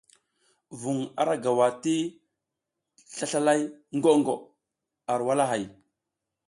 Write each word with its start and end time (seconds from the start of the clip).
Vuŋ 0.81 0.97
ara 1.21 1.35
gawa 1.43 1.67
ti 1.83 1.95
slaslalay 3.13 3.61
gwo 4.01 4.11
gwo 4.23 4.35
ar 5.11 5.19
walahay. 5.27 5.63